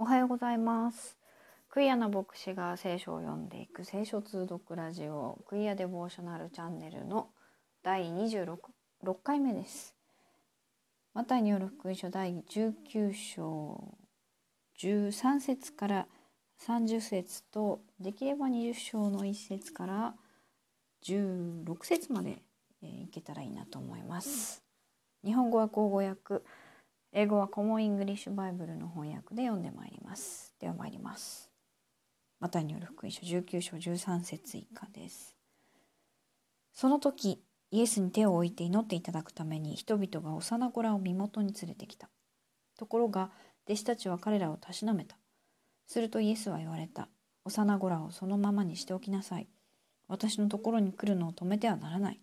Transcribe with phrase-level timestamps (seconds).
[0.00, 1.18] おはようございます。
[1.68, 7.30] クイアな牧師が聖書を読んでいく聖書通読ラジオクイアデボーショナルチャンネルの
[7.82, 8.58] 第26
[9.24, 9.96] 回目です。
[11.14, 13.98] マタイによる福音書第19章
[14.80, 16.06] 13節から
[16.64, 20.14] 30節とできれば20章の1節から
[21.02, 22.38] 16節まで、
[22.82, 24.62] えーいけたらいいなと思います。
[25.24, 26.40] 日本語は口語訳
[27.12, 30.54] 英語はコモンイングリッシュバイブルの翻訳で読んでまいります。
[30.60, 31.50] では参ります。
[32.38, 35.36] マタイによる福音書19章13節以下です。
[36.72, 42.10] その時、イエスに手を置いて祈っていただくために人々が幼子らを身元に連れてきた。
[42.78, 43.30] ところが、
[43.64, 45.18] 弟子たちは彼らをたしなめた。
[45.86, 47.08] するとイエスは言われた。
[47.44, 49.48] 幼子らをそのままにしておきなさい。
[50.06, 52.20] 私のところに来るのを止めてはならない。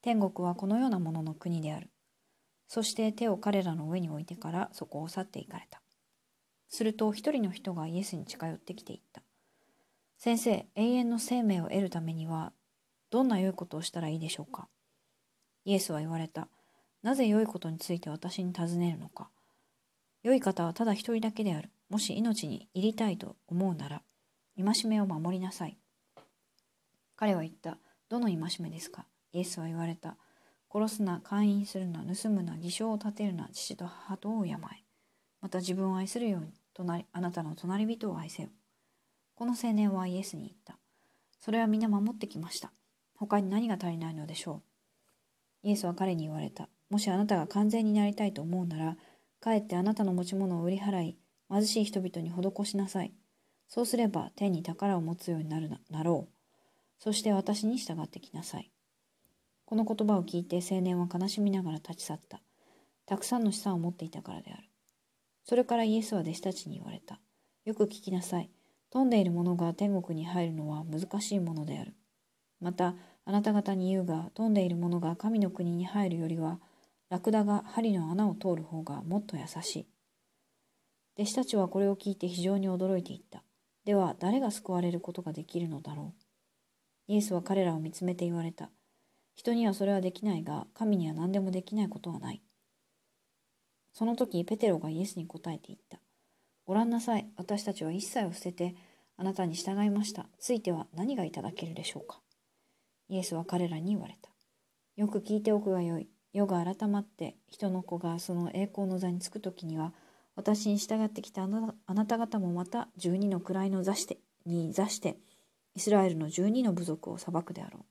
[0.00, 1.91] 天国はこのようなものの国である。
[2.74, 5.82] そして手を彼らの上に置いてからそこを去っていかれた。
[6.70, 9.20] すると一人の人がイエスに近寄ってきて言った。
[10.16, 12.54] 先生、永遠の生命を得るためには
[13.10, 14.68] どんな良いことをしたらいいでしょうか？
[15.66, 16.48] イエスは言われた。
[17.02, 19.28] なぜ良いことについて私に尋ねるのか？
[20.22, 21.68] 良い方はただ一人だけである。
[21.90, 24.00] もし命に入りたいと思うなら、
[24.56, 25.76] 戒めを守りなさい。
[27.16, 27.76] 彼は言った。
[28.08, 29.04] どの戒めですか？
[29.34, 30.16] イエスは言われた。
[30.72, 34.82] 殺すな、勧誘するな、盗むな、偽証を立てるな、父と母とを病え。
[35.42, 38.48] また自分を愛するように、隣あなたの隣人を愛せよ。
[39.34, 40.78] この青年はイエスに言った。
[41.40, 42.72] それは皆守ってきました。
[43.14, 44.62] 他に何が足りないのでしょ
[45.64, 45.68] う。
[45.68, 46.68] イエスは彼に言われた。
[46.88, 48.96] もしあなたが完全になりたいと思うなら、
[49.40, 51.18] かえってあなたの持ち物を売り払い、
[51.50, 53.12] 貧しい人々に施しなさい。
[53.68, 56.32] そうすれば天に宝を持つようになるななろう。
[56.98, 58.70] そして私に従ってきなさい。
[59.72, 62.42] この言葉を聞いて青年は悲しみながら立ち去った。
[63.06, 64.64] たくさんの資産を持っていたからである。
[65.44, 67.18] それからイエスは弟子たちに言われた。
[67.64, 68.50] よく聞きなさい。
[68.90, 71.94] 富んでいる者が天国に入るのは難しいものである。
[72.60, 76.60] また、あなた方に言うが、富んでいる者が神の国に入るよりは、
[77.08, 79.86] ラクダが針の穴を通る方がもっと優しい。
[81.16, 83.42] 弟子たちはこれを聞いて非常に驚いていった。
[83.86, 86.22] では、誰が救われることができるのだろう。
[87.06, 88.70] イエスは彼らを見つめて言われた。
[89.34, 92.42] 人にはそれはできないが、神には何でもできないことはない。
[93.92, 95.98] その時、ペテロがイエスに答えて言った。
[96.64, 97.28] ご覧なさい。
[97.36, 98.76] 私たちは一切を捨てて、
[99.16, 100.26] あなたに従いました。
[100.38, 102.20] ついては何がいただけるでしょうか。
[103.08, 104.30] イエスは彼らに言われた。
[104.96, 106.08] よく聞いておくがよい。
[106.32, 109.92] 世が改まって、人の子がその栄光の座につく時には、
[110.34, 115.18] 私に従ってきたあなあなた方もまた十二の位の座してに座して、
[115.74, 117.84] イスラエルの十二の部族を裁くであろう。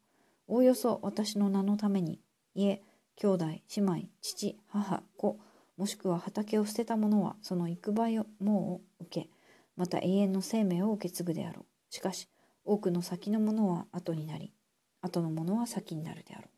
[0.47, 2.19] おおよそ私の名のために
[2.53, 2.81] 家、
[3.15, 5.39] 兄弟、姉妹、父、母、子、
[5.77, 9.29] もしくは畑を捨てた者はその幾倍をもう受け、
[9.75, 11.65] また永遠の生命を受け継ぐであろう。
[11.93, 12.27] しかし、
[12.63, 14.53] 多くの先の者は後になり、
[15.01, 16.49] 後の者は先になるであろ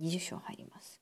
[0.00, 0.04] う。
[0.04, 1.00] 20章入ります。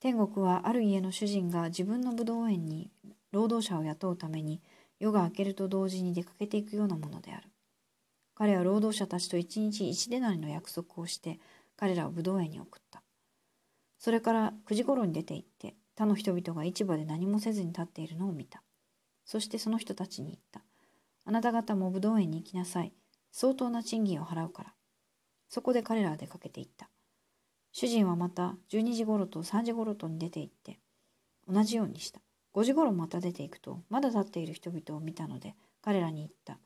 [0.00, 2.90] 天国はある家の主人が自分の武道園に
[3.30, 4.60] 労働者を雇うために
[4.98, 7.51] 夜が明けると同時に出かけていくようなものである。
[8.34, 11.38] 彼は労働者たちと一日一デナリの約束をして
[11.76, 13.02] 彼らを武道園に送った。
[13.98, 18.62] それから9時頃に出て行って他の人々が市場で何もせずに立っているのを見た。
[19.24, 20.62] そしてその人たちに言った。
[21.24, 22.92] あなた方も武道園に行きなさい。
[23.30, 24.74] 相当な賃金を払うから。
[25.48, 26.88] そこで彼らは出かけて行った。
[27.72, 30.78] 主人はまた12時頃と3時頃とに出て行って
[31.48, 32.20] 同じようにした。
[32.54, 36.58] 5時頃また出て行くとまだ立っている人々を見たので彼らに言った。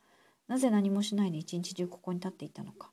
[0.48, 2.92] なぜ何もしないで一日中ここに立っていたのか。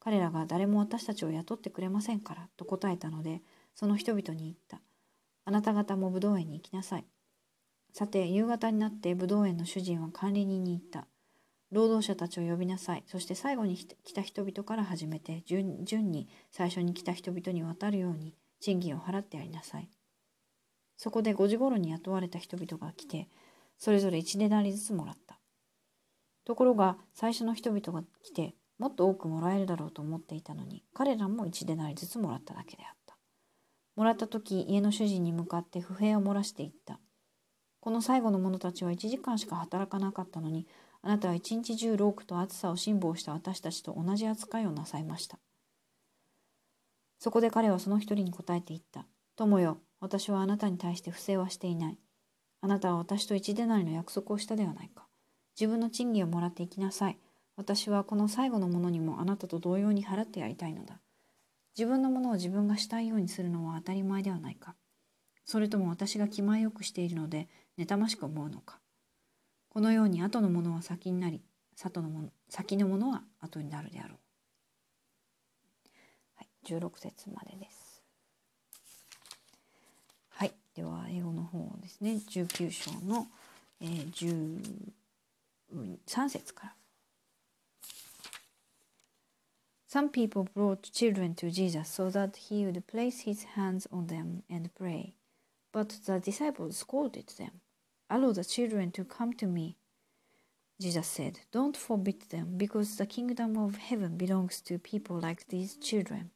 [0.00, 3.42] 彼らが誰も私たちを雇ってくれませんからと答えたので、
[3.74, 4.80] その人々に言った。
[5.44, 7.04] あなた方も武道園に行きなさい。
[7.92, 11.06] さて、夕方になって武道園の主人は管理人に言った。
[11.70, 13.04] 労働者たちを呼びなさい。
[13.06, 19.88] そして最後に来た人々から始めて、順に最初に来た人々に渡るように賃金を払ってやりなさい。
[20.96, 23.28] そこで5時頃に雇われた人々が来て、
[23.78, 25.38] それぞれ1デナリずつもらった。
[26.44, 33.16] ところが最初の人々が来てもっと多くもらえるだろうと思っていたのに彼らも1デナリずつもらっただけであった。
[33.94, 36.98] もらった時家の主人に向かって不平を漏らしていった。
[37.80, 40.66] この最後の者たちは1時間しか働かなかったのに
[41.02, 45.38] あなたは一日中労苦と暑さを辛抱した私たちと同じ扱いをなさいました。
[47.18, 49.06] そこで彼はその一人に答えて言った。
[49.36, 51.98] 友よ、私はあなたに対して不正はしていない。
[52.60, 55.01] あなたは私と一デナリの約束をしたではないか。
[55.58, 57.18] 自分の賃金をもらっていきなさい。
[57.56, 61.00] 私はこの最後のものにもあなたと同様に払ってやりたいのだ。
[61.76, 64.74] 自分のものを自分がしたいようにするのは当たり前ではないか。
[65.44, 68.78] それとも私が気前よくしているので妬ましく思うのか
[69.68, 71.42] このように後のものは先になり
[71.74, 74.18] 里のもの先のものは後になるであろう。
[76.36, 78.02] はい、16節までです。
[80.28, 83.26] はい、では英語の方ですね19章の、
[83.80, 84.92] えー、
[85.73, 86.75] 13節から。
[89.87, 94.69] Some people brought children to Jesus so that he would place his hands on them and
[94.75, 95.13] pray.
[95.71, 97.61] But the disciples scolded them.
[98.09, 99.77] Allow the children to come to me.
[100.79, 105.75] Jesus said, Don't forbid them, because the kingdom of heaven belongs to people like these
[105.75, 106.31] children.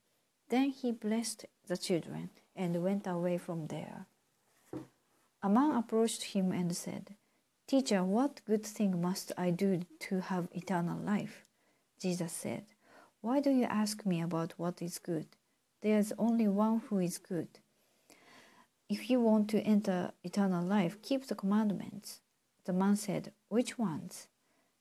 [0.49, 4.07] Then he blessed the children and went away from there.
[5.43, 7.15] A man approached him and said,
[7.66, 11.44] Teacher, what good thing must I do to have eternal life?
[11.98, 12.64] Jesus said,
[13.26, 15.26] why do you ask me about what is good?
[15.82, 17.48] There is only one who is good.
[18.88, 22.20] If you want to enter eternal life, keep the commandments.
[22.66, 24.28] The man said, Which ones?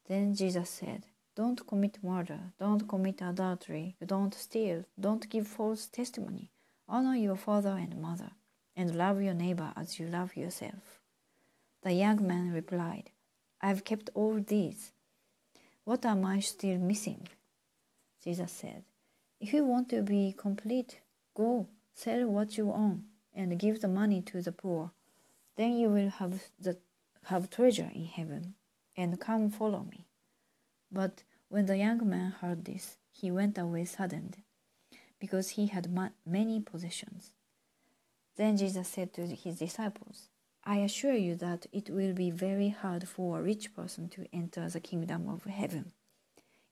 [0.08, 6.52] Then Jesus said, Don't commit murder, don't commit adultery, don't steal, don't give false testimony,
[6.88, 8.30] honor your father and mother,
[8.76, 11.02] and love your neighbor as you love yourself.
[11.86, 13.12] The young man replied,
[13.62, 14.92] I have kept all these.
[15.84, 17.28] What am I still missing?
[18.24, 18.86] Jesus said,
[19.40, 21.02] If you want to be complete,
[21.36, 23.04] go, sell what you own,
[23.36, 24.94] and give the money to the poor.
[25.58, 26.80] Then you will have, the,
[27.26, 28.56] have treasure in heaven,
[28.98, 30.08] and come follow me.
[30.92, 34.38] But when the young man heard this, he went away saddened,
[35.20, 37.34] because he had ma- many possessions.
[38.38, 40.30] Then Jesus said to his disciples,
[40.66, 44.68] I assure you that it will be very hard for a rich person to enter
[44.68, 45.92] the kingdom of heaven.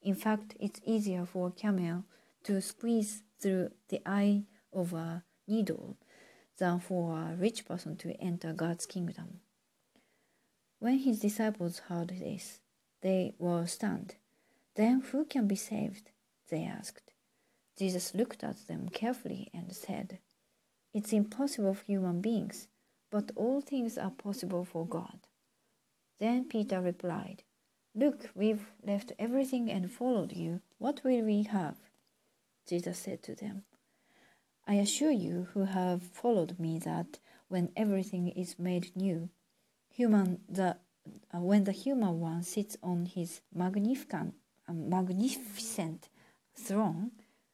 [0.01, 2.03] In fact, it's easier for a camel
[2.43, 4.43] to squeeze through the eye
[4.73, 5.97] of a needle
[6.57, 9.41] than for a rich person to enter God's kingdom.
[10.79, 12.59] When his disciples heard this,
[13.01, 14.15] they were stunned.
[14.75, 16.09] Then who can be saved?
[16.49, 17.11] They asked.
[17.77, 20.19] Jesus looked at them carefully and said,
[20.93, 22.67] It's impossible for human beings,
[23.13, 25.19] but all things are possible for God.
[26.19, 27.43] Then Peter replied,
[27.93, 30.61] Look, we've left everything and followed you.
[30.79, 31.77] What will we have?
[32.67, 33.65] Jesus said to them,
[34.65, 37.19] I assure you who have followed me that
[37.49, 39.29] when everything is made new,
[39.91, 40.77] human the
[41.31, 44.33] uh, when the human one sits on his magnificent
[44.67, 46.09] uh, magnificent
[46.55, 47.11] throne,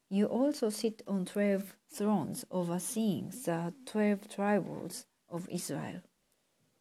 [0.08, 6.02] you also sit on twelve thrones overseeing the twelve tribes of Israel.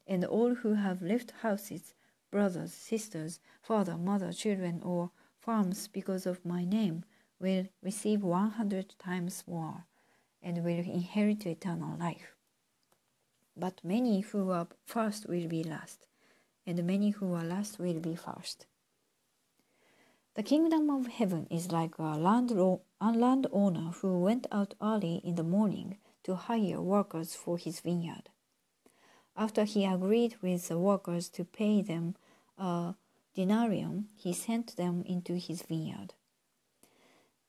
[0.07, 1.93] And all who have left houses
[2.31, 7.03] brothers, sisters, father, mother, children, or farms because of my name
[7.39, 9.85] will receive 100 times more
[10.41, 12.35] and will inherit eternal life.
[13.57, 16.05] But many who are first will be last,
[16.65, 18.67] and many who are last will be first.
[20.35, 22.51] The kingdom of heaven is like a land
[23.01, 28.28] landowner who went out early in the morning to hire workers for his vineyard.
[29.39, 32.17] After he agreed with the workers to pay them
[32.57, 32.95] a
[33.37, 36.13] denarium, he sent them into his vineyard.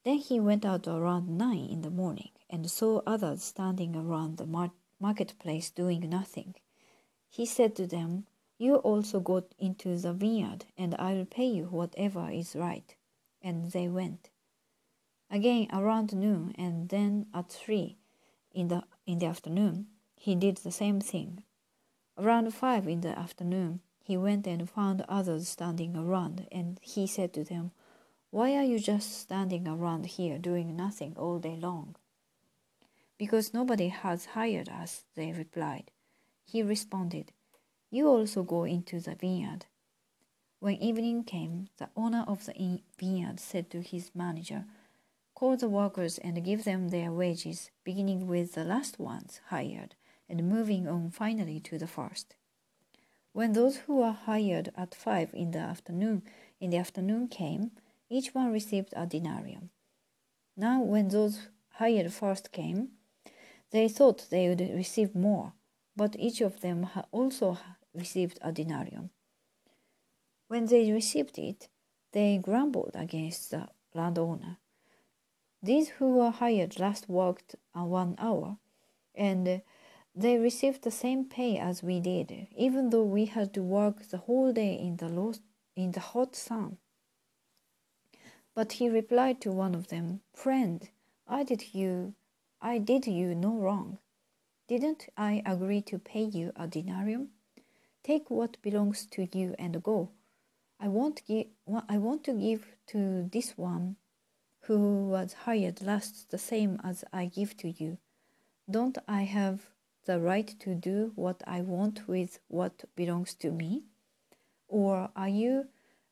[0.05, 4.47] Then he went out around nine in the morning and saw others standing around the
[4.47, 4.71] mar-
[5.01, 6.55] marketplace doing nothing.
[7.29, 11.65] He said to them, You also go into the vineyard, and I will pay you
[11.65, 12.95] whatever is right.
[13.43, 14.31] And they went.
[15.29, 17.99] Again around noon, and then at three
[18.53, 21.43] in the in the afternoon, he did the same thing.
[22.19, 27.33] Around five in the afternoon, he went and found others standing around, and he said
[27.35, 27.71] to them,
[28.31, 31.97] Why are you just standing around here doing nothing all day long?
[33.17, 35.91] Because nobody has hired us, they replied.
[36.45, 37.33] He responded,
[37.91, 39.67] You also go into the vineyard.
[40.59, 44.65] When evening came, the owner of the vineyard said to his manager,
[45.35, 49.95] Call the workers and give them their wages, beginning with the last ones hired
[50.31, 52.37] and moving on finally to the first.
[53.33, 56.23] When those who were hired at five in the afternoon
[56.61, 57.73] in the afternoon came,
[58.09, 59.71] each one received a denarium.
[60.57, 62.91] Now when those hired first came,
[63.71, 65.53] they thought they would receive more,
[65.97, 67.59] but each of them also
[67.95, 69.11] received a denarium.
[70.49, 71.69] When they received it,
[72.13, 74.59] they grumbled against the landowner.
[75.63, 78.57] These who were hired last worked one hour,
[79.15, 79.63] and
[80.15, 84.19] they received the same pay as we did, even though we had to work the
[84.19, 85.33] whole day in the, low,
[85.77, 86.79] in the hot sun.
[88.55, 90.89] But he replied to one of them, Friend,
[91.27, 92.15] I did you
[92.63, 93.99] I did you no wrong.
[94.69, 97.29] Didn't I agree to pay you a denarium?
[98.03, 100.11] Take what belongs to you and go.
[100.79, 101.47] I won't give
[101.89, 103.97] I want to give to this one
[104.63, 107.97] who was hired last the same as I give to you.
[108.71, 109.71] Don't I have
[110.11, 113.85] the right to do what I want with what belongs to me?
[114.67, 115.69] Or are you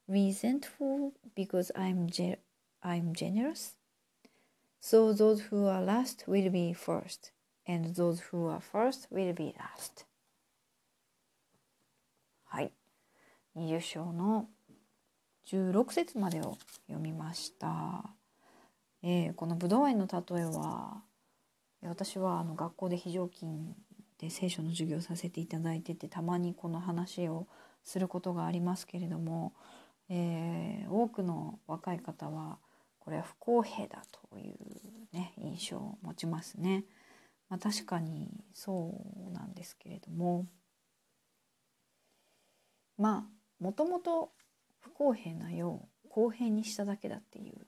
[0.06, 2.38] resentful because I'm ge-
[2.80, 3.74] I'm generous?
[4.80, 7.32] So those who are last will be first,
[7.66, 10.06] and those who are first will be last.
[12.44, 12.72] はい。
[13.56, 14.48] 20章の
[15.48, 18.04] 16節までを読みました。
[19.02, 21.02] えーこの武道園の例えは
[21.82, 23.74] 私はあの学校で非常勤
[24.18, 27.46] で聖書の授業させていただいててたまにこの話を
[27.84, 29.54] することがありますけれども、
[30.08, 32.58] えー多くの若い方は
[32.98, 34.56] これは不公平だという、
[35.12, 36.84] ね、印象を持ちますね。
[37.48, 40.46] まあ、確かにそうなんですけれども
[42.98, 44.32] まあもともと
[44.80, 47.66] 不公平な世を公平にしただけだっていう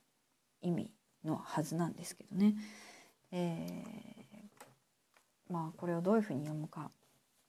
[0.61, 0.91] 意味
[1.23, 2.55] のはずなんですけどね。
[3.31, 4.20] えー
[5.51, 6.89] まあこれをどういうふうに読むか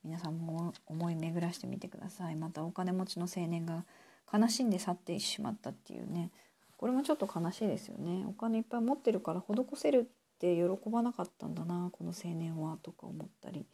[0.05, 2.37] 皆さんも思い巡らしてみてください。
[2.37, 3.85] またお金持ちの青年が
[4.33, 6.31] 悲しんで去ってしまったっていうね。
[6.77, 8.25] これもちょっと悲しいですよね。
[8.27, 13.67] お金いっぱい持ってるから施せるって喜ばなかったんだなこの青年はとか思ったり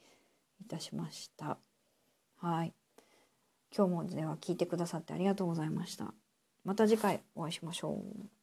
[0.60, 1.56] いたしました。
[2.36, 2.74] はい。
[3.74, 6.12] 今日もでは聞いてくださってありがとうございました。
[6.64, 8.37] また次回お会いしましょう。